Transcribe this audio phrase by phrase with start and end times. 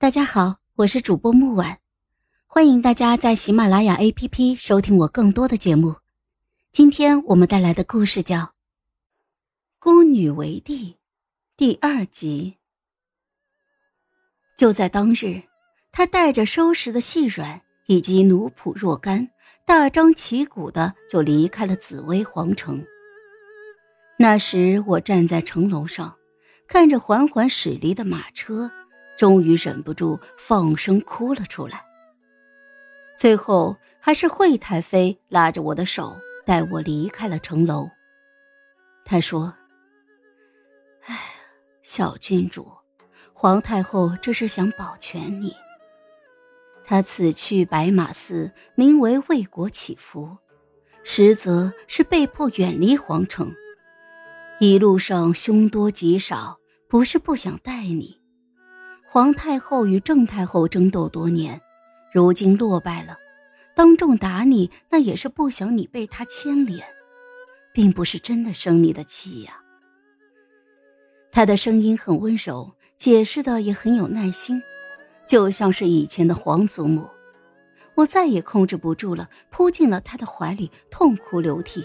[0.00, 1.76] 大家好，我是主播木婉，
[2.46, 5.96] 欢迎大家在喜马拉雅 APP 收听我更多的节目。
[6.72, 8.38] 今天我们带来的故事叫
[9.78, 10.92] 《孤女为帝》
[11.54, 12.56] 第二集。
[14.56, 15.42] 就在当日，
[15.92, 19.28] 他带着收拾的细软以及奴仆若干，
[19.66, 22.82] 大张旗鼓的就离开了紫薇皇城。
[24.18, 26.16] 那时我站在城楼上，
[26.66, 28.70] 看着缓缓驶离的马车。
[29.20, 31.84] 终于忍不住放声哭了出来。
[33.18, 37.90] 最后还是惠太妃拉着我的手带我离开了城楼。
[39.04, 39.54] 她说
[41.04, 41.18] ：“哎，
[41.82, 42.72] 小郡主，
[43.34, 45.54] 皇太后这是想保全你。
[46.82, 50.38] 她此去白马寺，名为为国祈福，
[51.02, 53.54] 实则是被迫远离皇城。
[54.60, 58.18] 一路上凶多吉少，不是不想带你。”
[59.12, 61.60] 皇太后与郑太后争斗多年，
[62.12, 63.18] 如今落败了，
[63.74, 66.86] 当众打你，那也是不想你被她牵连，
[67.74, 69.64] 并不是真的生你的气呀。
[71.32, 74.62] 他的声音很温柔，解释的也很有耐心，
[75.26, 77.10] 就像是以前的皇祖母。
[77.96, 81.84] 我再也控制不住了，扑进了他的怀里，痛哭流涕。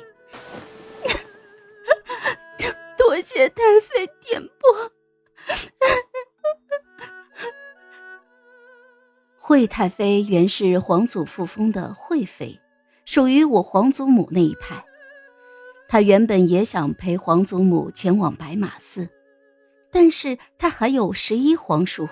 [2.96, 4.92] 多谢太妃点拨。
[9.48, 12.60] 惠太妃原是皇祖父封的惠妃，
[13.06, 14.84] 属于我皇祖母那一派。
[15.88, 19.08] 她原本也想陪皇祖母前往白马寺，
[19.92, 22.10] 但是她还有十一皇叔。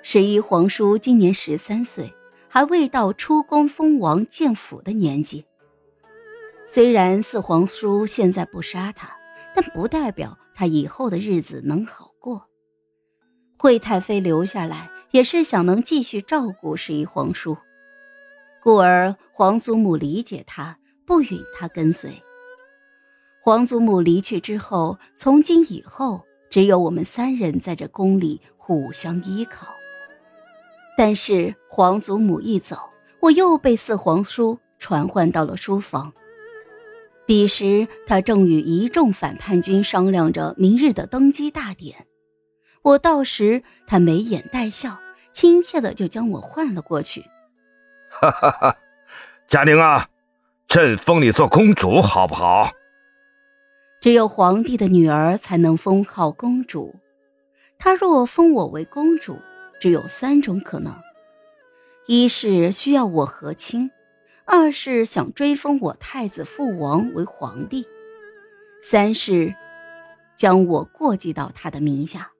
[0.00, 2.14] 十一皇叔今年十三岁，
[2.48, 5.44] 还未到出宫封王建府的年纪。
[6.66, 9.14] 虽然四皇叔现在不杀他，
[9.54, 12.46] 但不代表他以后的日子能好过。
[13.58, 14.95] 惠太妃留下来。
[15.16, 17.56] 也是想能继续照顾十一皇叔，
[18.62, 22.22] 故而皇祖母理解他，不允他跟随。
[23.42, 29.68] 皇祖母离去之后，从今以后只有我们三人在这宫里互相依靠。
[30.98, 32.76] 但是皇祖母一走，
[33.20, 36.12] 我又被四皇叔传唤到了书房。
[37.24, 42.06] 彼时他正与一众反叛军商量着明日的登基大典。
[42.82, 44.98] 我到时，他眉眼带笑，
[45.36, 47.26] 亲切的就将我唤了过去。
[48.08, 48.78] 哈哈哈，
[49.46, 50.08] 嘉宁啊，
[50.66, 52.72] 朕封你做公主好不好？
[54.00, 56.94] 只有皇帝的女儿才能封号公主。
[57.78, 59.38] 他若封我为公主，
[59.78, 60.94] 只有三种可能：
[62.06, 63.90] 一是需要我和亲，
[64.46, 67.86] 二是想追封我太子父王为皇帝，
[68.82, 69.54] 三是
[70.34, 72.30] 将我过继到他的名下。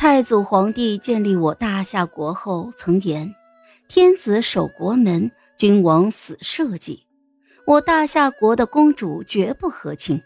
[0.00, 3.34] 太祖皇帝建立我大夏国后，曾言
[3.86, 7.04] ：“天子守国门，君王死社稷。”
[7.68, 10.22] 我大夏国的公主绝不和亲。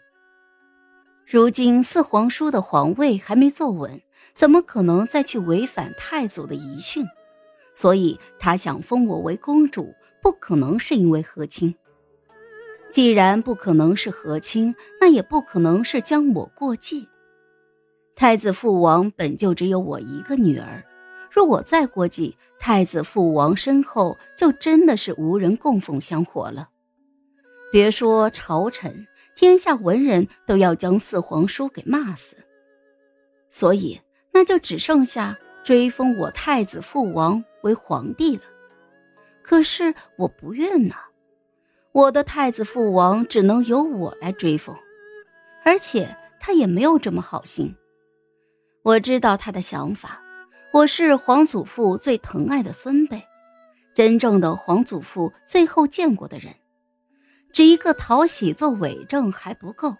[1.27, 3.99] 如今四皇叔的皇位还没坐稳，
[4.33, 7.05] 怎么可能再去违反太祖的遗训？
[7.73, 11.75] 所以他想封我为公主，不可能是因为和亲。
[12.89, 17.09] 既然不可能是和亲，那也不可能是将我过继。
[18.15, 20.81] 太子父王本就只有我一个女儿，
[21.29, 26.69] 若我再过继，太子父王身后就真的是无人供奉香火了。
[27.73, 29.05] 别说朝臣，
[29.35, 32.37] 天下文人都要将四皇叔给骂死。
[33.49, 33.99] 所以，
[34.31, 38.43] 那就只剩下追封我太子父王为皇帝了。
[39.41, 40.95] 可是我不愿呐，
[41.91, 44.73] 我的太子父王只能由我来追封，
[45.65, 47.75] 而且他也没有这么好心。
[48.85, 50.21] 我知道他的想法，
[50.71, 53.19] 我是皇祖父最疼爱的孙辈，
[53.95, 56.53] 真正的皇祖父最后见过的人，
[57.51, 59.95] 只一个讨喜做伪证还不够，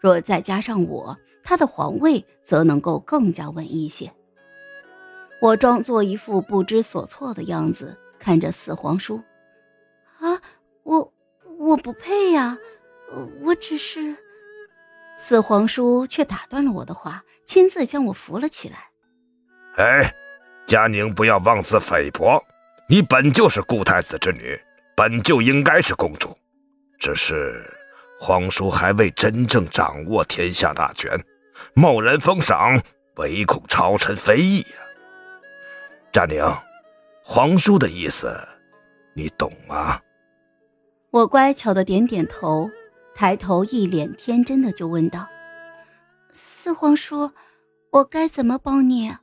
[0.00, 4.10] 若再加上我，他的皇位则能够更加稳一些。
[5.42, 9.20] 我装作一副不知所措的样子，看着四皇叔，
[10.20, 10.40] 啊，
[10.84, 11.12] 我
[11.58, 12.56] 我不配呀，
[13.42, 14.16] 我只是。
[15.18, 18.90] 四皇叔却打断了我的话，亲自将我扶了起来。
[19.76, 20.14] 哎，
[20.66, 22.42] 佳宁，不要妄自菲薄，
[22.88, 24.58] 你本就是顾太子之女，
[24.94, 26.36] 本就应该是公主。
[26.98, 27.68] 只是
[28.18, 31.18] 皇叔还未真正掌握天下大权，
[31.74, 32.80] 贸然封赏，
[33.16, 34.76] 唯恐朝臣非议呀。
[36.12, 36.42] 佳宁，
[37.24, 38.34] 皇叔的意思，
[39.14, 40.00] 你懂吗？
[41.10, 42.70] 我乖巧的点点头。
[43.16, 45.26] 抬头，一脸天真的就问道
[46.34, 47.30] ：“四皇叔，
[47.90, 49.16] 我该怎么帮你？”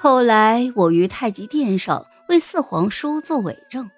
[0.00, 3.90] 后来我于太极殿上为四皇叔做伪证，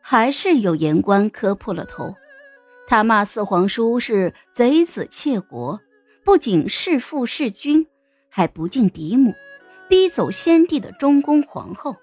[0.00, 2.14] 还是有言官磕破了头。
[2.86, 5.78] 他骂四皇叔是贼子窃国，
[6.24, 7.86] 不仅弑父弑君，
[8.30, 9.34] 还不敬嫡母，
[9.90, 11.96] 逼走先帝的中宫皇后。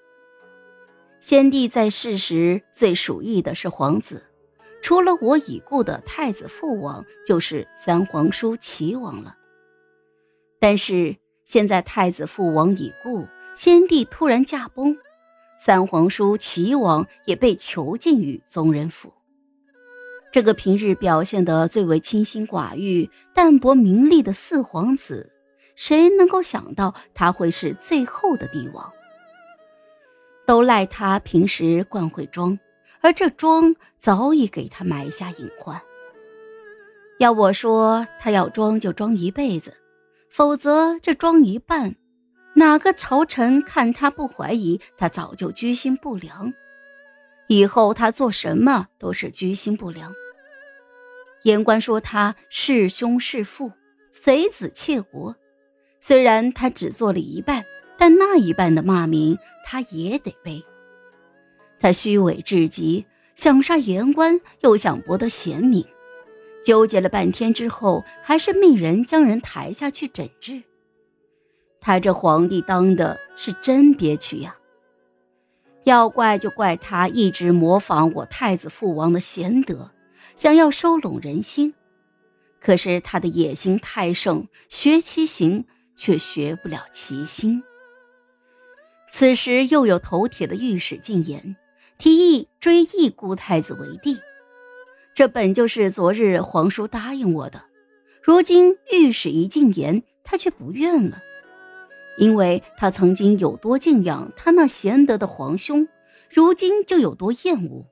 [1.18, 4.25] 先帝在世时最属意的是皇子，
[4.86, 9.34] 除了我已故的太子父王，就是三皇叔齐王了。
[10.60, 11.16] 但是。
[11.42, 14.96] 现在太子父王已故，先帝突然驾崩，
[15.56, 19.12] 三皇叔齐王也被囚禁于宗人府。
[20.32, 25.32] 这个平日表现得最为清心寡欲、淡泊名利的四皇子，
[25.76, 28.92] 谁能够想到他会是最后的帝王？
[30.46, 32.58] 都赖他平时惯会装，
[33.00, 35.80] 而这装早已给他埋下隐患。
[37.18, 39.74] 要我说，他要装就装一辈子。
[40.28, 41.96] 否则，这装一半，
[42.56, 46.52] 哪个朝臣看他不怀疑，他早就居心不良。
[47.48, 50.12] 以后他做什么都是居心不良。
[51.44, 53.72] 言官说他弑兄弑父，
[54.10, 55.34] 贼子窃国。
[56.00, 57.64] 虽然他只做了一半，
[57.96, 60.62] 但那一半的骂名他也得背。
[61.78, 65.84] 他虚伪至极，想杀言官，又想博得贤名。
[66.64, 70.62] 纠结了半天之后，还是命人将人抬下去诊治。
[71.80, 74.56] 他这皇帝当的是真憋屈呀！
[75.84, 79.92] 要怪就怪他一直模仿我太子父王的贤德，
[80.34, 81.74] 想要收拢人心。
[82.58, 85.64] 可是他的野心太盛，学其行
[85.94, 87.62] 却学不了其心。
[89.12, 91.54] 此时又有头铁的御史进言，
[91.98, 94.18] 提议追义姑太子为帝。
[95.14, 97.64] 这本就是昨日皇叔答应我的，
[98.22, 101.22] 如今御史一进言，他却不愿了，
[102.18, 105.88] 因为他曾经有多敬仰他那贤德的皇兄，
[106.28, 107.86] 如今就有多厌恶。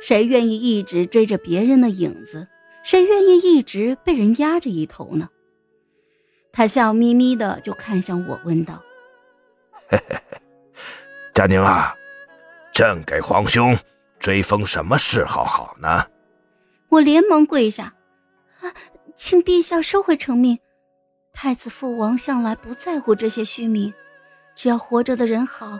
[0.00, 2.48] 谁愿意一直追着别人的影子？
[2.82, 5.28] 谁愿意一直被人压着一头呢？
[6.52, 8.82] 他笑眯眯的就看向我，问道
[9.90, 10.38] ：“嘿嘿嘿，
[11.34, 11.94] 佳宁啊，
[12.80, 13.76] 朕给皇兄
[14.18, 16.06] 追封什么谥号好呢？”
[16.88, 17.92] 我连忙跪下，
[18.62, 18.72] 啊，
[19.14, 20.58] 请陛下收回成命。
[21.30, 23.92] 太子父王向来不在乎这些虚名，
[24.54, 25.78] 只要活着的人好，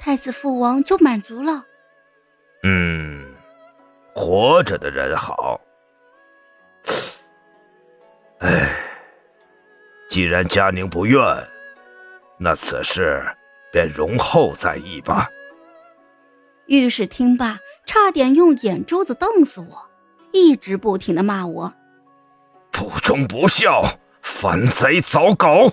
[0.00, 1.64] 太子父王就满足了。
[2.64, 3.32] 嗯，
[4.12, 5.60] 活着的人好。
[8.40, 8.74] 哎，
[10.08, 11.22] 既然佳宁不愿，
[12.38, 13.24] 那此事
[13.70, 15.30] 便容后再议吧。
[16.70, 19.90] 御史听罢，差点用眼珠子瞪死我。
[20.32, 21.74] 一直不停的骂我，
[22.70, 25.72] 不忠不孝，反贼走狗。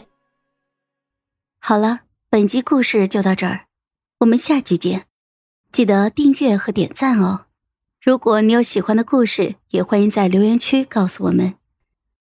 [1.59, 1.99] 好了，
[2.31, 3.67] 本集故事就到这儿，
[4.21, 5.05] 我们下集见，
[5.71, 7.45] 记得订阅和点赞哦。
[8.01, 11.53] 如果你有喜欢的故事，也欢迎在留言区告诉我们。